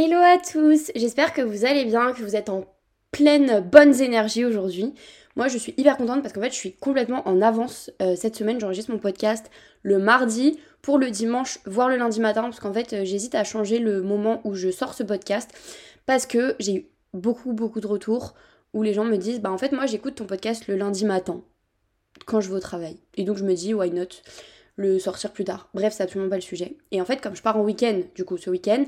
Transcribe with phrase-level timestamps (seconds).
[0.00, 2.66] Hello à tous, j'espère que vous allez bien, que vous êtes en
[3.10, 4.94] pleine bonnes énergies aujourd'hui.
[5.34, 8.36] Moi je suis hyper contente parce qu'en fait je suis complètement en avance euh, cette
[8.36, 9.50] semaine, j'enregistre mon podcast
[9.82, 13.42] le mardi pour le dimanche, voire le lundi matin, parce qu'en fait euh, j'hésite à
[13.42, 15.50] changer le moment où je sors ce podcast
[16.06, 18.34] parce que j'ai eu beaucoup beaucoup de retours
[18.74, 21.42] où les gens me disent bah en fait moi j'écoute ton podcast le lundi matin
[22.26, 22.98] quand je vais au travail.
[23.16, 24.22] Et donc je me dis why not
[24.78, 25.68] le sortir plus tard?
[25.74, 26.76] Bref, c'est absolument pas le sujet.
[26.92, 28.84] Et en fait, comme je pars en week-end, du coup, ce week-end,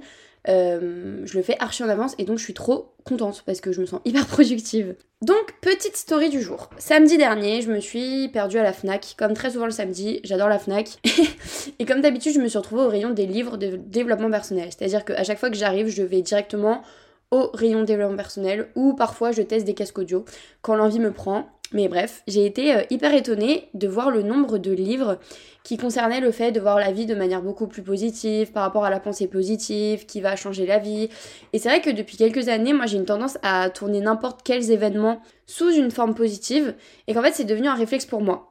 [0.49, 3.73] euh, je le fais archi en avance et donc je suis trop contente parce que
[3.73, 4.95] je me sens hyper productive.
[5.21, 6.71] Donc, petite story du jour.
[6.79, 10.49] Samedi dernier, je me suis perdue à la Fnac, comme très souvent le samedi, j'adore
[10.49, 10.99] la Fnac.
[11.79, 14.69] et comme d'habitude, je me suis retrouvée au rayon des livres de développement personnel.
[14.71, 16.83] C'est-à-dire qu'à chaque fois que j'arrive, je vais directement
[17.31, 20.25] au rayon développement personnel ou parfois je teste des casques audio
[20.63, 21.47] quand l'envie me prend.
[21.73, 25.19] Mais bref, j'ai été euh, hyper étonnée de voir le nombre de livres
[25.63, 28.85] qui concernaient le fait de voir la vie de manière beaucoup plus positive, par rapport
[28.85, 31.11] à la pensée positive, qui va changer la vie.
[31.53, 34.73] Et c'est vrai que depuis quelques années, moi j'ai une tendance à tourner n'importe quels
[34.73, 36.75] événements sous une forme positive,
[37.07, 38.50] et qu'en fait c'est devenu un réflexe pour moi.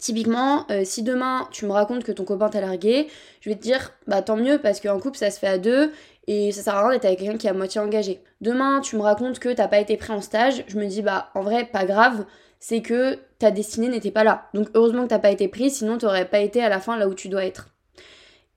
[0.00, 3.06] Typiquement, euh, si demain tu me racontes que ton copain t'a largué,
[3.40, 5.92] je vais te dire bah tant mieux parce qu'un couple ça se fait à deux
[6.26, 8.20] et ça sert à rien d'être avec quelqu'un qui est à moitié engagé.
[8.40, 11.30] Demain, tu me racontes que t'as pas été pris en stage, je me dis bah
[11.34, 12.24] en vrai pas grave,
[12.58, 14.48] c'est que ta destinée n'était pas là.
[14.52, 17.06] Donc heureusement que t'as pas été pris, sinon t'aurais pas été à la fin là
[17.06, 17.68] où tu dois être.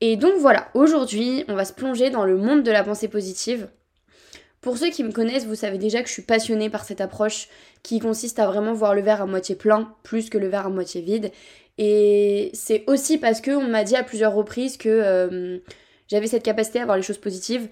[0.02, 3.67] Et donc voilà, aujourd'hui, on va se plonger dans le monde de la pensée positive.
[4.61, 7.47] Pour ceux qui me connaissent, vous savez déjà que je suis passionnée par cette approche
[7.83, 10.69] qui consiste à vraiment voir le verre à moitié plein plus que le verre à
[10.69, 11.31] moitié vide.
[11.77, 15.59] Et c'est aussi parce que on m'a dit à plusieurs reprises que euh,
[16.08, 17.69] j'avais cette capacité à voir les choses positives,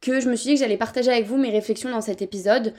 [0.00, 2.72] que je me suis dit que j'allais partager avec vous mes réflexions dans cet épisode.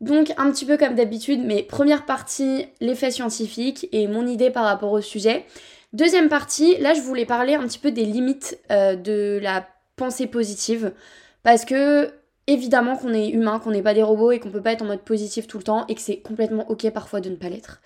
[0.00, 4.50] Donc un petit peu comme d'habitude, mes premières parties, les faits scientifiques et mon idée
[4.50, 5.46] par rapport au sujet.
[5.92, 10.26] Deuxième partie, là je voulais parler un petit peu des limites euh, de la pensée
[10.26, 10.92] positive.
[11.44, 12.10] Parce que
[12.46, 14.86] évidemment qu'on est humain, qu'on n'est pas des robots et qu'on peut pas être en
[14.86, 17.80] mode positif tout le temps et que c'est complètement ok parfois de ne pas l'être.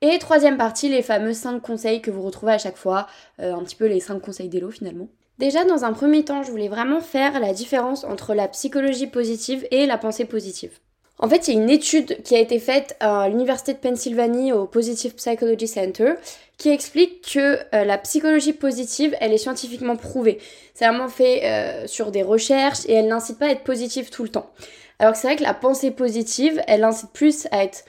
[0.00, 3.06] Et troisième partie, les fameux 5 conseils que vous retrouvez à chaque fois,
[3.40, 5.08] euh, un petit peu les 5 conseils d'Elo finalement.
[5.38, 9.66] Déjà, dans un premier temps, je voulais vraiment faire la différence entre la psychologie positive
[9.70, 10.78] et la pensée positive.
[11.22, 14.52] En fait, il y a une étude qui a été faite à l'Université de Pennsylvanie
[14.52, 16.14] au Positive Psychology Center
[16.58, 20.38] qui explique que euh, la psychologie positive, elle est scientifiquement prouvée.
[20.74, 24.24] C'est vraiment fait euh, sur des recherches et elle n'incite pas à être positive tout
[24.24, 24.50] le temps.
[24.98, 27.84] Alors que c'est vrai que la pensée positive, elle incite plus à être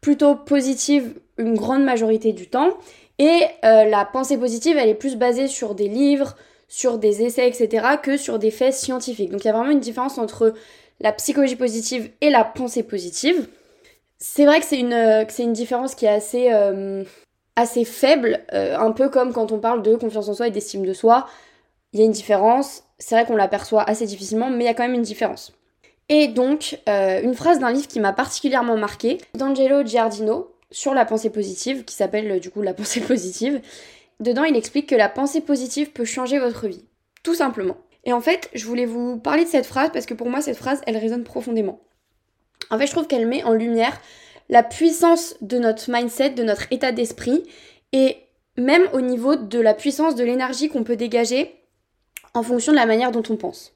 [0.00, 2.76] plutôt positive une grande majorité du temps.
[3.20, 6.34] Et euh, la pensée positive, elle est plus basée sur des livres,
[6.66, 9.30] sur des essais, etc., que sur des faits scientifiques.
[9.30, 10.54] Donc il y a vraiment une différence entre
[11.02, 13.48] la psychologie positive et la pensée positive.
[14.18, 17.04] C'est vrai que c'est une, euh, différence qui est assez, euh,
[17.84, 20.92] faible, euh, un peu comme quand on parle de confiance en soi et d'estime de
[20.92, 21.26] soi.
[21.92, 24.74] Il y a une différence, c'est vrai qu'on l'aperçoit assez difficilement, mais il y a
[24.74, 25.52] quand même une différence.
[26.08, 31.28] Et donc, une phrase d'un livre qui m'a particulièrement marqué, d'Angelo Giardino, sur la pensée
[31.28, 33.60] positive, qui s'appelle du coup la pensée positive.
[34.20, 36.84] Dedans, il explique que la pensée positive peut changer votre vie.
[37.22, 37.76] Tout simplement.
[38.04, 40.56] Et en fait, je voulais vous parler de cette phrase parce que pour moi, cette
[40.56, 41.80] phrase, elle résonne profondément.
[42.70, 44.00] En fait, je trouve qu'elle met en lumière
[44.48, 47.44] la puissance de notre mindset, de notre état d'esprit,
[47.92, 48.16] et
[48.56, 51.54] même au niveau de la puissance de l'énergie qu'on peut dégager
[52.34, 53.74] en fonction de la manière dont on pense.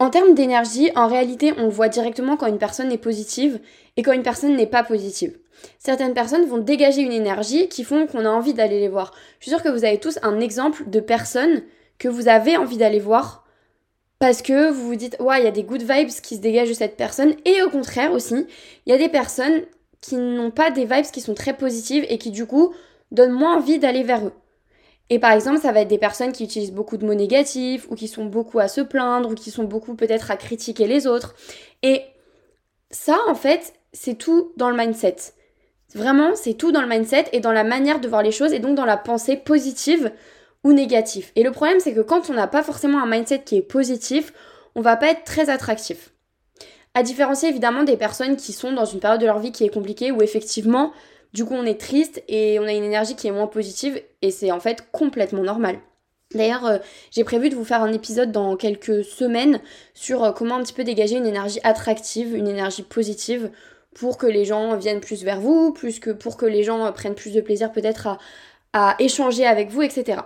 [0.00, 3.60] En termes d'énergie, en réalité, on voit directement quand une personne est positive
[3.96, 5.36] et quand une personne n'est pas positive.
[5.80, 9.12] Certaines personnes vont dégager une énergie qui font qu'on a envie d'aller les voir.
[9.40, 11.62] Je suis sûre que vous avez tous un exemple de personnes
[11.98, 13.44] que vous avez envie d'aller voir
[14.18, 16.70] parce que vous vous dites, ouais, il y a des good vibes qui se dégagent
[16.70, 17.34] de cette personne.
[17.44, 18.46] Et au contraire aussi,
[18.86, 19.62] il y a des personnes
[20.00, 22.74] qui n'ont pas des vibes qui sont très positives et qui du coup
[23.10, 24.32] donnent moins envie d'aller vers eux.
[25.10, 27.94] Et par exemple, ça va être des personnes qui utilisent beaucoup de mots négatifs ou
[27.94, 31.34] qui sont beaucoup à se plaindre ou qui sont beaucoup peut-être à critiquer les autres.
[31.82, 32.02] Et
[32.90, 35.16] ça, en fait, c'est tout dans le mindset.
[35.94, 38.58] Vraiment, c'est tout dans le mindset et dans la manière de voir les choses et
[38.58, 40.12] donc dans la pensée positive
[40.64, 41.32] ou négatif.
[41.36, 44.32] Et le problème, c'est que quand on n'a pas forcément un mindset qui est positif,
[44.74, 46.12] on va pas être très attractif.
[46.94, 49.72] À différencier évidemment des personnes qui sont dans une période de leur vie qui est
[49.72, 50.92] compliquée où effectivement,
[51.32, 54.30] du coup, on est triste et on a une énergie qui est moins positive et
[54.30, 55.78] c'est en fait complètement normal.
[56.34, 56.78] D'ailleurs, euh,
[57.10, 59.60] j'ai prévu de vous faire un épisode dans quelques semaines
[59.94, 63.50] sur euh, comment un petit peu dégager une énergie attractive, une énergie positive
[63.94, 66.92] pour que les gens viennent plus vers vous, plus que pour que les gens euh,
[66.92, 68.18] prennent plus de plaisir peut-être à,
[68.72, 70.18] à échanger avec vous, etc.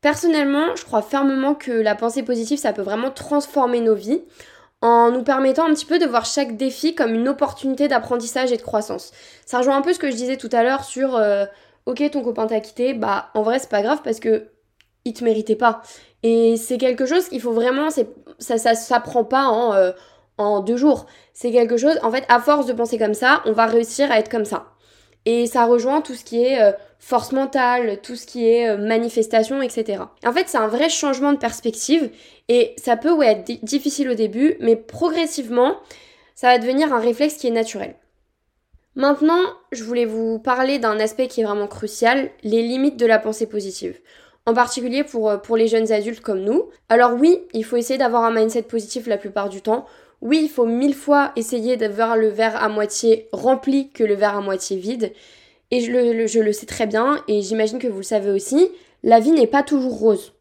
[0.00, 4.22] Personnellement, je crois fermement que la pensée positive, ça peut vraiment transformer nos vies.
[4.80, 8.56] en nous permettant un petit peu de voir chaque défi comme une opportunité d'apprentissage et
[8.56, 9.12] de croissance.
[9.46, 11.46] Ça rejoint un peu ce que je disais tout à l'heure sur euh,
[11.86, 14.50] ok ton copain t'a quitté, bah en vrai c'est pas grave parce que
[15.04, 15.82] il te méritait pas.
[16.22, 19.92] Et c'est quelque chose qu'il faut vraiment, ça, ça s'apprend pas en, euh,
[20.36, 21.06] en deux jours.
[21.32, 24.18] C'est quelque chose, en fait, à force de penser comme ça, on va réussir à
[24.18, 24.66] être comme ça.
[25.24, 28.76] Et ça rejoint tout ce qui est euh, force mentale, tout ce qui est euh,
[28.76, 30.02] manifestation, etc.
[30.26, 32.10] En fait, c'est un vrai changement de perspective
[32.48, 35.76] et ça peut ouais, être difficile au début, mais progressivement,
[36.34, 37.94] ça va devenir un réflexe qui est naturel.
[38.94, 39.40] Maintenant,
[39.70, 43.46] je voulais vous parler d'un aspect qui est vraiment crucial, les limites de la pensée
[43.46, 44.00] positive.
[44.44, 46.68] En particulier pour, euh, pour les jeunes adultes comme nous.
[46.88, 49.86] Alors oui, il faut essayer d'avoir un mindset positif la plupart du temps.
[50.20, 54.36] Oui, il faut mille fois essayer d'avoir le verre à moitié rempli que le verre
[54.36, 55.12] à moitié vide.
[55.70, 55.90] Et je
[56.40, 58.68] le, sais très bien, et j'imagine que vous le savez aussi,
[59.02, 60.32] la vie n'est pas toujours rose.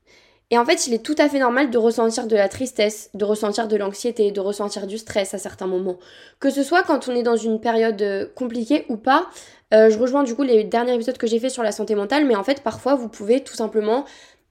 [0.50, 3.26] Et en fait, il est tout à fait normal de ressentir de la tristesse, de
[3.26, 5.98] ressentir de l'anxiété, de ressentir du stress à certains moments.
[6.40, 9.28] Que ce soit quand on est dans une période euh, compliquée ou pas,
[9.74, 12.26] euh, je rejoins du coup les derniers épisodes que j'ai fait sur la santé mentale,
[12.26, 14.06] mais en fait, parfois, vous pouvez tout simplement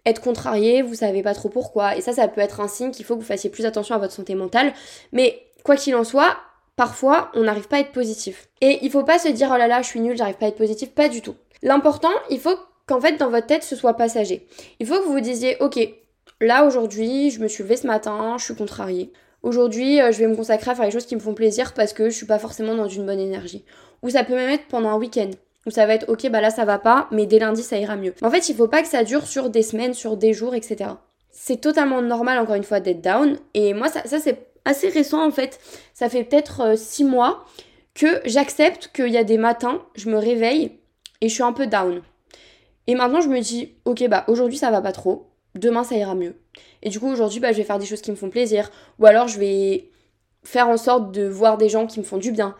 [0.04, 1.96] être contrarié, vous savez pas trop pourquoi.
[1.96, 3.98] Et ça, ça peut être un signe qu'il faut que vous fassiez plus attention à
[3.98, 4.74] votre santé mentale.
[5.12, 6.36] Mais quoi qu'il en soit,
[6.76, 8.48] parfois, on n'arrive pas à être positif.
[8.60, 10.48] Et il faut pas se dire, oh là là, je suis nul, j'arrive pas à
[10.50, 10.90] être positif.
[10.90, 11.34] Pas du tout.
[11.62, 12.56] L'important, il faut
[12.86, 14.46] qu'en fait, dans votre tête, ce soit passager.
[14.78, 15.78] Il faut que vous vous disiez, ok,
[16.40, 19.12] là, aujourd'hui, je me suis levée ce matin, je suis contrariée.
[19.42, 21.92] Aujourd'hui, euh, je vais me consacrer à faire les choses qui me font plaisir parce
[21.92, 23.64] que je suis pas forcément dans une bonne énergie.
[24.02, 25.30] Ou ça peut même être pendant un week-end
[25.66, 27.96] où ça va être ok bah là ça va pas mais dès lundi ça ira
[27.96, 28.14] mieux.
[28.22, 30.90] En fait il faut pas que ça dure sur des semaines, sur des jours, etc.
[31.30, 35.26] C'est totalement normal encore une fois d'être down et moi ça, ça c'est assez récent
[35.26, 35.58] en fait.
[35.94, 37.46] Ça fait peut-être 6 euh, mois
[37.94, 40.72] que j'accepte qu'il y a des matins, je me réveille
[41.22, 42.02] et je suis un peu down.
[42.86, 46.14] Et maintenant je me dis ok bah aujourd'hui ça va pas trop, demain ça ira
[46.14, 46.36] mieux.
[46.82, 49.06] Et du coup aujourd'hui bah je vais faire des choses qui me font plaisir ou
[49.06, 49.90] alors je vais
[50.42, 52.54] faire en sorte de voir des gens qui me font du bien.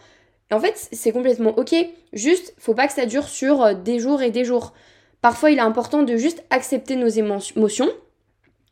[0.51, 1.75] Et en fait, c'est complètement ok.
[2.13, 4.75] Juste, faut pas que ça dure sur euh, des jours et des jours.
[5.21, 7.91] Parfois, il est important de juste accepter nos émotions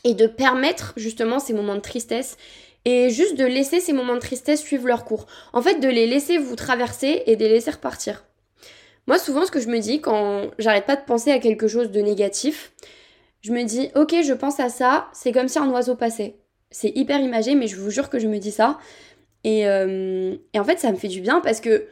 [0.04, 2.36] et de permettre justement ces moments de tristesse
[2.84, 5.26] et juste de laisser ces moments de tristesse suivre leur cours.
[5.52, 8.24] En fait, de les laisser vous traverser et de les laisser repartir.
[9.06, 11.90] Moi, souvent, ce que je me dis quand j'arrête pas de penser à quelque chose
[11.90, 12.72] de négatif,
[13.42, 16.36] je me dis, ok, je pense à ça, c'est comme si un oiseau passait.
[16.70, 18.78] C'est hyper imagé, mais je vous jure que je me dis ça.
[19.46, 21.86] Euh, et, en fait, ça me fait du bien parce que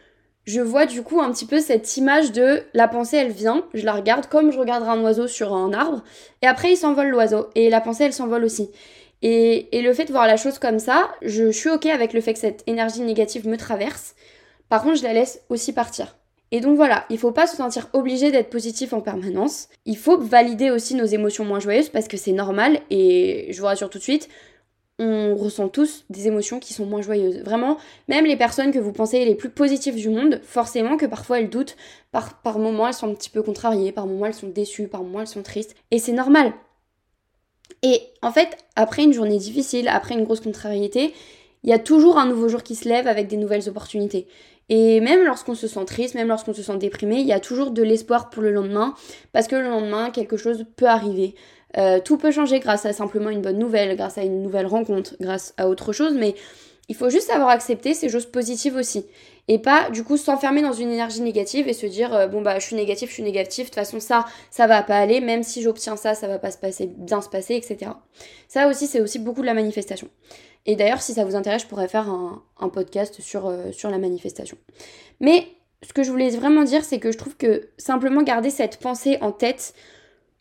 [0.45, 3.85] je vois du coup un petit peu cette image de la pensée, elle vient, je
[3.85, 6.03] la regarde comme je regarderais un oiseau sur un arbre,
[6.43, 8.71] et après il s'envole l'oiseau, et la pensée, elle s'envole aussi.
[9.23, 12.35] Et, le fait de voir la chose comme ça, je, suis ok avec le fait
[12.35, 14.15] que cette énergie négative me traverse.
[14.69, 16.17] Par contre, je la laisse aussi partir.
[16.51, 19.69] Et donc voilà, il faut pas se sentir obligé d'être positif en permanence.
[19.87, 23.67] Il faut valider aussi nos émotions moins joyeuses parce que c'est normal et je vous
[23.67, 24.29] rassure tout de suite,
[24.99, 27.39] on ressent tous des émotions qui sont moins joyeuses.
[27.39, 27.79] Vraiment,
[28.09, 31.49] même les personnes que vous pensez les plus positives du monde, forcément que parfois elles
[31.49, 31.77] doutent,
[32.11, 35.03] par, par moments elles sont un petit peu contrariées, par moments elles sont déçues, par
[35.03, 35.75] moments elles sont tristes.
[35.91, 36.53] Et c'est normal.
[37.83, 41.15] Et en fait, après une journée difficile, après une grosse contrariété,
[41.65, 44.27] il y a toujours un nouveau jour qui se lève avec des nouvelles opportunités.
[44.69, 47.71] Et même lorsqu'on se sent triste, même lorsqu'on se sent déprimé, il y a toujours
[47.71, 48.95] de l'espoir pour le lendemain,
[49.33, 51.35] parce que le lendemain, quelque chose peut arriver.
[51.79, 55.15] Euh, tout peut changer grâce à simplement une bonne nouvelle, grâce à une nouvelle rencontre,
[55.21, 56.35] grâce à autre chose, mais
[56.89, 59.07] il faut juste savoir accepter ces choses positives aussi.
[59.49, 62.59] Et pas du coup s'enfermer dans une énergie négative et se dire euh, bon bah
[62.59, 65.43] je suis négatif, je suis négatif, de toute façon ça, ça va pas aller, même
[65.43, 67.91] si j'obtiens ça, ça va pas se passer, bien se passer, etc.
[68.47, 70.09] Ça aussi c'est aussi beaucoup de la manifestation.
[70.65, 73.99] Et d'ailleurs si ça vous intéresse, je pourrais faire un, podcast sur, euh, sur la
[73.99, 74.57] manifestation.
[75.21, 75.49] Mais
[75.83, 79.19] ce que je voulais vraiment dire, c'est que je trouve que simplement garder cette pensée
[79.21, 79.75] en tête,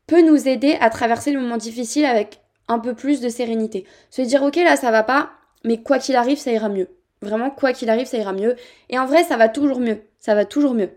[0.06, 3.86] peut nous aider à traverser le moment difficile avec un peu plus de sérénité.
[4.10, 5.32] Se dire ok là ça va pas,
[5.64, 6.90] mais quoi qu'il arrive ça ira mieux.
[7.22, 8.56] Vraiment quoi qu'il arrive ça ira mieux.
[8.90, 10.02] Et en vrai ça va toujours mieux.
[10.20, 10.90] Ça va toujours mieux.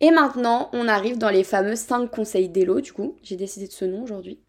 [0.00, 3.16] Et maintenant on arrive dans les fameux 5 conseils d'Elo du coup.
[3.22, 4.40] J'ai décidé de ce nom aujourd'hui.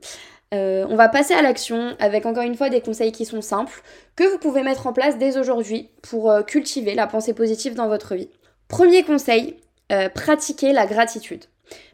[0.53, 3.81] Euh, on va passer à l'action avec encore une fois des conseils qui sont simples,
[4.15, 7.87] que vous pouvez mettre en place dès aujourd'hui pour euh, cultiver la pensée positive dans
[7.87, 8.29] votre vie.
[8.67, 9.57] Premier conseil,
[9.91, 11.45] euh, pratiquer la gratitude.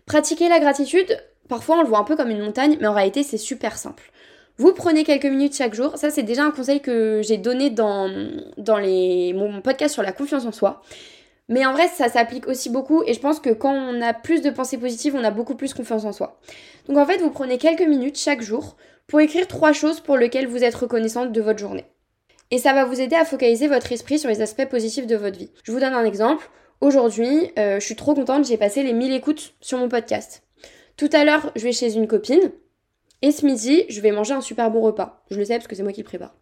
[0.05, 1.17] Pratiquer la gratitude,
[1.50, 4.12] Parfois, on le voit un peu comme une montagne, mais en réalité, c'est super simple.
[4.60, 5.98] Vous prenez quelques minutes chaque jour.
[5.98, 10.51] Ça, c'est déjà un conseil que j'ai donné dans, mon podcast sur la confiance en
[10.51, 10.82] soi.
[11.48, 14.42] Mais en vrai, ça s'applique aussi beaucoup et je pense que quand on a plus
[14.42, 16.39] de pensées positives, on a beaucoup plus confiance en soi.
[16.88, 18.75] Donc en fait, vous prenez quelques minutes chaque jour
[19.08, 21.86] pour écrire trois choses pour lesquelles vous êtes reconnaissante de votre journée.
[22.51, 25.39] Et ça va vous aider à focaliser votre esprit sur les aspects positifs de votre
[25.39, 25.51] vie.
[25.63, 26.50] Je vous donne un exemple.
[26.82, 30.44] Aujourd'hui, euh, je suis trop contente, j'ai passé les 1000 écoutes sur mon podcast.
[30.98, 32.51] Tout à l'heure, je vais chez une copine.
[33.21, 35.23] Et ce midi, je vais manger un super bon repas.
[35.29, 36.33] Je le sais parce que c'est moi qui le prépare.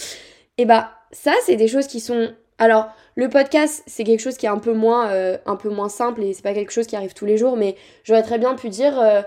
[0.58, 2.32] Et bah ça, c'est des choses qui sont...
[2.58, 5.90] Alors, le podcast, c'est quelque chose qui est un peu moins, euh, un peu moins
[5.90, 8.54] simple et c'est pas quelque chose qui arrive tous les jours, mais j'aurais très bien
[8.54, 8.98] pu dire...
[8.98, 9.22] Euh,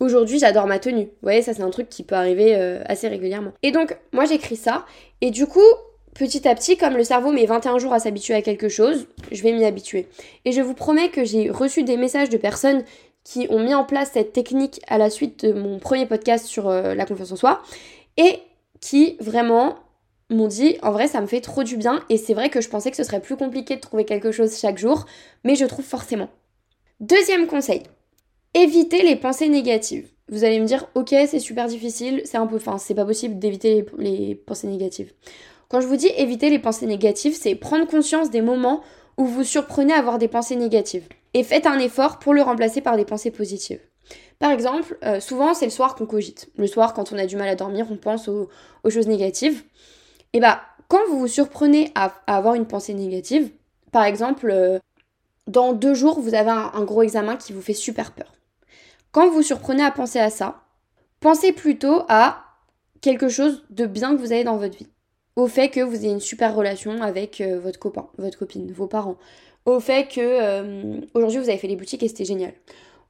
[0.00, 1.04] aujourd'hui j'adore ma tenue.
[1.04, 3.52] Vous voyez, ça c'est un truc qui peut arriver euh, assez régulièrement.
[3.62, 4.86] Et donc, moi j'écris ça,
[5.20, 5.60] et du coup,
[6.14, 9.42] petit à petit, comme le cerveau met 21 jours à s'habituer à quelque chose, je
[9.42, 10.08] vais m'y habituer.
[10.44, 12.82] Et je vous promets que j'ai reçu des messages de personnes
[13.30, 16.68] qui ont mis en place cette technique à la suite de mon premier podcast sur
[16.68, 17.62] la confiance en soi,
[18.16, 18.40] et
[18.80, 19.76] qui vraiment
[20.30, 22.68] m'ont dit en vrai ça me fait trop du bien et c'est vrai que je
[22.68, 25.06] pensais que ce serait plus compliqué de trouver quelque chose chaque jour,
[25.44, 26.28] mais je trouve forcément.
[26.98, 27.84] Deuxième conseil,
[28.54, 30.08] évitez les pensées négatives.
[30.28, 33.38] Vous allez me dire ok c'est super difficile, c'est un peu, enfin c'est pas possible
[33.38, 35.12] d'éviter les, pensées négatives.
[35.68, 38.82] Quand je vous dis éviter les pensées négatives, c'est prendre conscience des moments
[39.18, 42.80] où vous surprenez à avoir des pensées négatives et faites un effort pour le remplacer
[42.80, 43.80] par des pensées positives.
[44.38, 46.48] Par exemple, euh, souvent c'est le soir qu'on cogite.
[46.56, 48.48] Le soir, quand on a du mal à dormir, on pense aux
[48.88, 49.62] choses négatives.
[50.32, 50.60] Et bah,
[50.90, 53.50] quand vous vous surprenez à, avoir une pensée négative,
[53.92, 54.80] par exemple, euh,
[55.46, 58.32] dans deux jours, vous avez un, gros examen qui vous fait super peur.
[59.12, 60.64] Quand vous vous surprenez à penser à ça,
[61.20, 62.44] pensez plutôt à
[63.00, 64.88] quelque chose de bien que vous avez dans votre vie.
[65.36, 68.88] Au fait que vous ayez une super relation avec euh, votre copain, votre copine, vos
[68.88, 69.16] parents.
[69.66, 72.52] Au fait que euh, aujourd'hui vous avez fait les boutiques et c'était génial.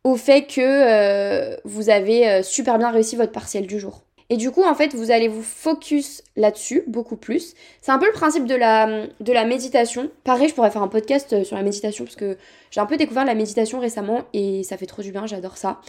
[0.03, 4.03] Au fait que vous avez super bien réussi votre partiel du jour.
[4.33, 7.55] Et du coup, en fait, vous allez vous focus là-dessus beaucoup plus.
[7.83, 10.09] C'est un peu le principe de la, méditation.
[10.23, 12.39] Pareil, je pourrais faire un podcast euh, sur la méditation parce que
[12.71, 15.81] j'ai un peu découvert la méditation récemment et ça fait trop du bien, j'adore ça.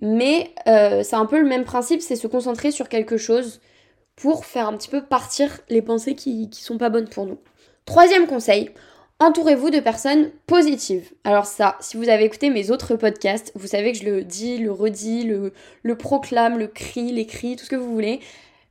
[0.00, 3.60] Mais euh, c'est un peu le même principe, c'est se concentrer sur quelque chose
[4.16, 7.38] pour faire un petit peu partir les pensées qui, qui sont pas bonnes pour nous.
[7.84, 8.70] Troisième conseil,
[9.18, 11.10] Entourez-vous de personnes positives.
[11.24, 14.58] Alors ça, si vous avez écouté mes autres podcasts, vous savez que je le dis,
[14.58, 18.20] le redis, le, proclame, le crie, l'écris, tout ce que vous voulez.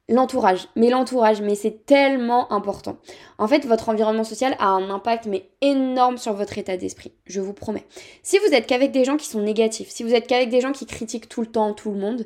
[0.08, 2.98] L'entourage, mais l'entourage, mais c'est tellement important.
[3.40, 7.42] En fait, votre environnement social a un impact mais énorme sur votre état d'esprit, je
[7.42, 7.88] vous promets.
[8.22, 10.74] Si vous êtes qu'avec des gens qui sont négatifs, si vous êtes qu'avec des gens
[10.74, 12.24] qui critiquent tout le temps tout le monde,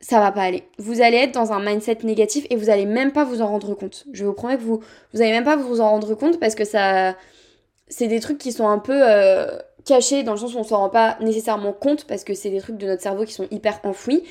[0.00, 0.62] ça va pas aller.
[0.78, 3.74] Vous allez être dans un mindset négatif et vous allez même pas vous en rendre
[3.74, 4.06] compte.
[4.12, 4.80] Je vous promets que vous
[5.12, 7.14] vous allez même pas vous en rendre compte parce que ça
[7.96, 9.46] c'est des trucs qui sont un peu euh,
[9.84, 12.58] cachés dans le sens où on s'en rend pas nécessairement compte parce que c'est des
[12.58, 14.24] trucs de notre cerveau qui sont hyper enfouis.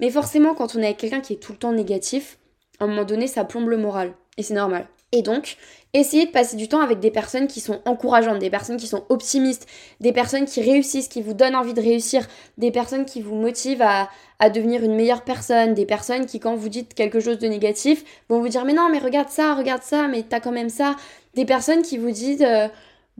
[0.00, 2.38] Mais forcément, quand on est avec quelqu'un qui est tout le temps négatif,
[2.78, 4.14] à un moment donné, ça plombe le moral.
[4.38, 4.86] Et c'est normal.
[5.12, 5.58] Et donc,
[5.92, 9.04] essayez de passer du temps avec des personnes qui sont encourageantes, des personnes qui sont
[9.10, 9.66] optimistes,
[10.00, 13.82] des personnes qui réussissent, qui vous donnent envie de réussir, des personnes qui vous motivent
[13.82, 14.08] à,
[14.48, 18.40] devenir une meilleure personne, des personnes qui, quand vous dites quelque chose de négatif, vont
[18.40, 20.96] vous dire Mais non, mais regarde ça, regarde ça, mais t'as quand même ça.
[21.34, 22.40] Des personnes qui vous disent.
[22.40, 22.68] Euh,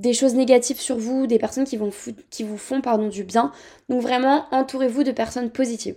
[0.01, 3.53] des choses négatives sur vous, des personnes qui, vous font pardon, du bien.
[3.91, 5.97] Donc vraiment, entourez-vous de personnes positives.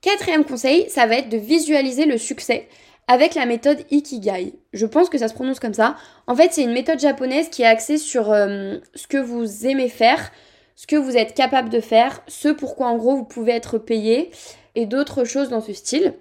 [0.00, 2.68] Quatrième conseil, ça va être de visualiser le succès
[3.06, 4.54] avec la méthode Ikigai.
[4.72, 5.96] Je pense que ça se prononce comme ça.
[6.26, 9.88] En fait, c'est une méthode japonaise qui est axée sur euh, ce que vous aimez
[9.88, 10.32] faire,
[10.74, 14.32] ce que vous êtes capable de faire, ce pourquoi en gros vous pouvez être payé
[14.74, 16.14] et d'autres choses dans ce style.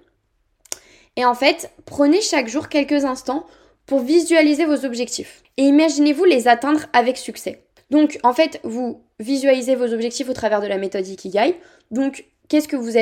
[1.16, 3.48] Et en fait, prenez chaque jour quelques instants
[3.86, 5.44] pour visualiser vos objectifs.
[5.58, 7.64] Et imaginez-vous les atteindre avec succès.
[7.92, 11.56] Donc en fait, vous visualisez vos objectifs au travers de la méthode Ikigai.
[11.92, 12.98] Donc qu'est-ce que vous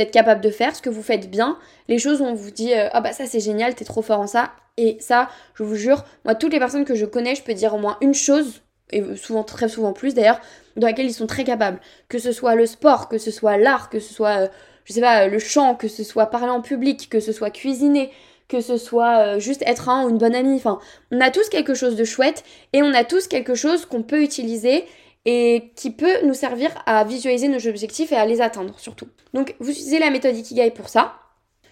[0.00, 2.72] êtes capable de faire, ce que vous faites bien, les choses où on vous dit
[2.72, 5.76] euh, ah bah ça c'est génial, t'es trop fort en ça et ça, je vous
[5.76, 8.62] jure, moi toutes les personnes que je connais, je peux dire au moins une chose
[8.92, 10.40] et souvent très souvent plus d'ailleurs
[10.76, 11.78] dans laquelle ils sont très capables,
[12.08, 14.48] que ce soit le sport, que ce soit l'art, que ce soit euh,
[14.84, 18.10] je sais pas le chant, que ce soit parler en public, que ce soit cuisiner,
[18.50, 20.56] que ce soit euh, juste être un ou une bonne amie.
[20.56, 20.80] Enfin,
[21.10, 24.22] on a tous quelque chose de chouette et on a tous quelque chose qu'on peut
[24.22, 24.84] utiliser
[25.24, 29.06] et qui peut nous servir à visualiser nos objectifs et à les atteindre surtout.
[29.32, 31.14] Donc vous utilisez la méthode Ikigai pour ça.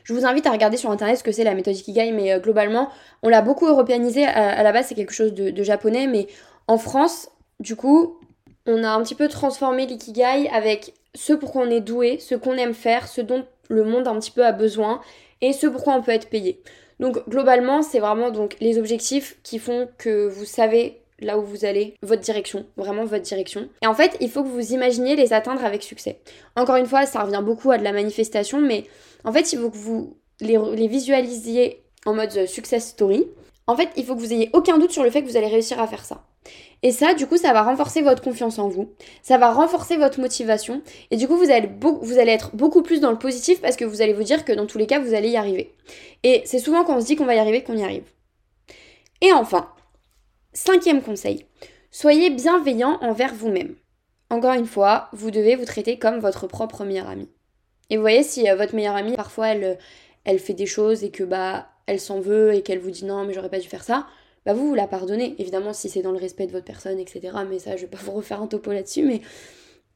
[0.05, 2.39] Je vous invite à regarder sur internet ce que c'est la méthode Ikigai, mais euh,
[2.39, 2.89] globalement,
[3.23, 4.25] on l'a beaucoup européanisé.
[4.25, 6.29] À, la base, c'est quelque chose de, de, japonais, mais
[6.67, 7.29] en France,
[7.61, 8.19] du coup,
[8.67, 12.35] on a un petit peu transformé l'ikigai avec ce pour quoi on est doué, ce
[12.35, 15.01] qu'on aime faire, ce dont le monde un petit peu a besoin
[15.41, 16.61] et ce pourquoi on peut être payé.
[17.01, 21.65] Donc globalement, c'est vraiment donc les objectifs qui font que vous savez là où vous
[21.65, 23.69] allez, votre direction, vraiment votre direction.
[23.83, 26.21] Et en fait, il faut que vous imaginiez les atteindre avec succès.
[26.57, 28.85] Encore une fois, ça revient beaucoup à de la manifestation, mais
[29.25, 33.27] en fait, il faut que vous les, les visualisiez en mode success story.
[33.67, 35.49] En fait, il faut que vous ayez aucun doute sur le fait que vous allez
[35.49, 36.25] réussir à faire ça.
[36.83, 38.93] Et ça, du coup, ça va renforcer votre confiance en vous,
[39.23, 43.19] ça va renforcer votre motivation, et du coup, vous allez, être beaucoup plus dans le
[43.19, 45.37] positif parce que vous allez vous dire que dans tous les cas, vous allez y
[45.37, 45.75] arriver.
[46.23, 48.05] Et c'est souvent quand on se dit qu'on va y arriver qu'on y arrive.
[49.21, 49.73] Et enfin,
[50.53, 51.47] cinquième conseil,
[51.91, 53.75] soyez bienveillant envers vous-même.
[54.31, 57.31] Encore une fois, vous devez vous traiter comme votre propre meilleure amie.
[57.91, 59.79] Et vous voyez, si euh, votre meilleure amie, parfois, elle,
[60.25, 63.25] elle fait des choses et que bah elle s'en veut et qu'elle vous dit non
[63.25, 64.07] mais j'aurais pas dû faire ça,
[64.47, 65.35] bah vous vous la pardonnez.
[65.39, 67.37] Évidemment si c'est dans le respect de votre personne, etc.
[67.49, 69.21] Mais ça je vais pas vous refaire un topo là-dessus, mais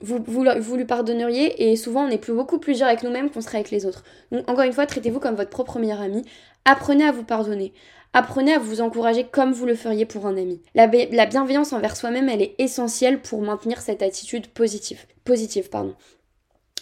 [0.03, 3.59] vous, lui pardonneriez et souvent on est plus, beaucoup plus dur avec nous-mêmes qu'on serait
[3.59, 4.05] avec les autres.
[4.33, 6.25] Donc encore une fois, traitez-vous comme votre propre meilleur ami.
[6.65, 7.73] Apprenez à vous pardonner.
[8.13, 10.61] Apprenez à vous encourager comme vous le feriez pour un ami.
[10.75, 15.07] La, la bienveillance envers soi-même, elle est essentielle pour maintenir cette attitude positive.
[15.25, 15.95] Positive, pardon.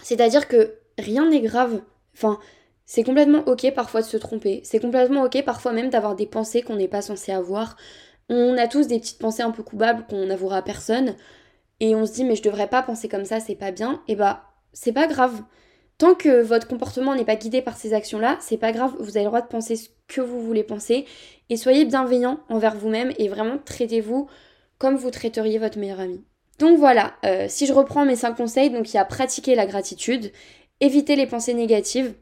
[0.02, 1.82] C'est-à-dire que rien n'est grave.
[2.14, 2.38] Enfin,
[2.90, 4.62] c'est complètement ok parfois de se tromper.
[4.64, 7.76] C'est complètement ok parfois même d'avoir des pensées qu'on n'est pas censé avoir.
[8.28, 11.14] On a tous des petites pensées un peu coupables qu'on n'avouera à personne
[11.78, 14.16] et on se dit mais je devrais pas penser comme ça, c'est pas bien, et
[14.16, 14.42] bah
[14.72, 15.40] c'est pas grave.
[15.98, 19.22] Tant que votre comportement n'est pas guidé par ces actions-là, c'est pas grave, vous avez
[19.22, 21.04] le droit de penser ce que vous voulez penser
[21.48, 24.28] et soyez bienveillant envers vous-même et vraiment traitez-vous
[24.78, 26.24] comme vous traiteriez votre meilleur ami.
[26.58, 29.66] Donc voilà, euh, si je reprends mes 5 conseils, donc il y a pratiquer la
[29.66, 30.32] gratitude,
[30.80, 32.14] éviter les pensées négatives,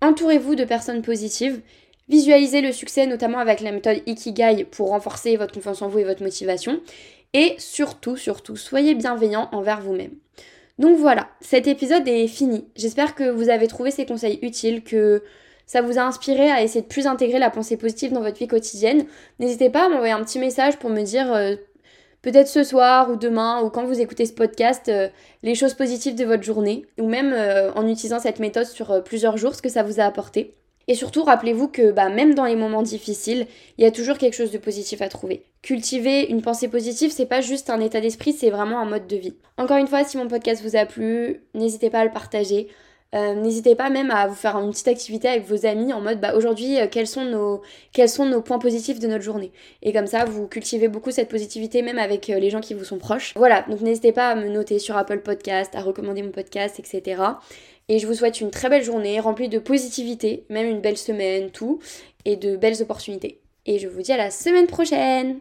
[0.00, 1.60] entourez-vous de personnes positives,
[2.08, 6.04] visualisez le succès notamment avec la méthode Ikigai pour renforcer votre confiance en vous et
[6.04, 6.80] votre motivation,
[7.32, 10.12] et surtout, surtout, soyez bienveillant envers vous-même.
[10.78, 12.64] Donc voilà, cet épisode est fini.
[12.74, 15.22] J'espère que vous avez trouvé ces conseils utiles, que
[15.66, 18.48] ça vous a inspiré à essayer de plus intégrer la pensée positive dans votre vie
[18.48, 19.04] quotidienne.
[19.38, 21.54] N'hésitez pas à m'envoyer un petit message pour me dire euh,
[22.22, 25.08] peut-être ce soir ou demain ou quand vous écoutez ce podcast euh,
[25.42, 29.36] les choses positives de votre journée ou même euh, en utilisant cette méthode sur plusieurs
[29.36, 30.54] jours ce que ça vous a apporté.
[30.90, 33.46] Et surtout, rappelez-vous que bah, même dans les moments difficiles,
[33.78, 35.44] il y a toujours quelque chose de positif à trouver.
[35.62, 39.16] Cultiver une pensée positive, c'est pas juste un état d'esprit, c'est vraiment un mode de
[39.16, 39.34] vie.
[39.56, 42.66] Encore une fois, si mon podcast vous a plu, n'hésitez pas à le partager.
[43.14, 46.20] Euh, n'hésitez pas même à vous faire une petite activité avec vos amis en mode
[46.20, 49.50] bah aujourd'hui euh, quels sont nos points positifs de notre journée.
[49.82, 52.84] Et comme ça vous cultivez beaucoup cette positivité même avec euh, les gens qui vous
[52.84, 53.32] sont proches.
[53.34, 57.20] Voilà donc n'hésitez pas à me noter sur Apple Podcast à recommander mon podcast etc
[57.90, 61.50] et je vous souhaite une très belle journée remplie de positivité, même une belle semaine,
[61.50, 61.80] tout,
[62.24, 63.40] et de belles opportunités.
[63.66, 65.40] Et je vous dis à la semaine prochaine